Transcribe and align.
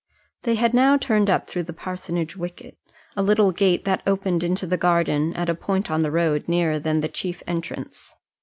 They 0.41 0.55
had 0.55 0.73
now 0.73 0.97
turned 0.97 1.29
up 1.29 1.47
through 1.47 1.61
the 1.61 1.73
parsonage 1.73 2.35
wicket, 2.35 2.75
a 3.15 3.21
little 3.21 3.51
gate 3.51 3.85
that 3.85 4.01
opened 4.07 4.43
into 4.43 4.65
the 4.65 4.75
garden 4.75 5.31
at 5.35 5.47
a 5.47 5.53
point 5.53 5.91
on 5.91 6.01
the 6.01 6.09
road 6.09 6.45
nearer 6.47 6.79
than 6.79 7.01
the 7.01 7.07
chief 7.07 7.43
entrance. 7.45 8.15